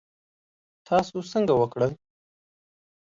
تاسو 0.87 1.15
څنګه 1.31 1.53
وکړل؟ 1.57 1.91